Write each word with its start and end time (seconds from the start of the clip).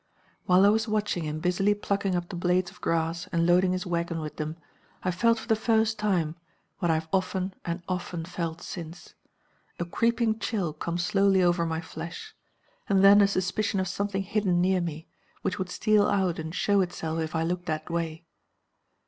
While 0.47 0.65
I 0.65 0.69
was 0.69 0.87
watching 0.87 1.25
him 1.25 1.39
busily 1.39 1.75
plucking 1.75 2.15
up 2.15 2.29
the 2.29 2.35
blades 2.35 2.71
of 2.71 2.81
grass 2.81 3.27
and 3.27 3.45
loading 3.45 3.71
his 3.71 3.85
wagon 3.85 4.19
with 4.19 4.37
them, 4.37 4.57
I 5.03 5.11
felt 5.11 5.37
for 5.37 5.47
the 5.47 5.55
first 5.55 5.99
time 5.99 6.37
what 6.79 6.89
I 6.89 6.95
have 6.95 7.07
often 7.13 7.53
and 7.65 7.83
often 7.87 8.25
felt 8.25 8.63
since 8.63 9.13
a 9.79 9.85
creeping 9.85 10.39
chill 10.39 10.73
come 10.73 10.97
slowly 10.97 11.43
over 11.43 11.67
my 11.67 11.81
flesh, 11.81 12.35
and 12.89 13.03
then 13.03 13.21
a 13.21 13.27
suspicion 13.27 13.79
of 13.79 13.87
something 13.87 14.23
hidden 14.23 14.59
near 14.59 14.81
me, 14.81 15.07
which 15.43 15.59
would 15.59 15.69
steal 15.69 16.07
out 16.07 16.39
and 16.39 16.55
show 16.55 16.81
itself 16.81 17.19
if 17.19 17.35
I 17.35 17.43
looked 17.43 17.67
that 17.67 17.91
way. 17.91 18.25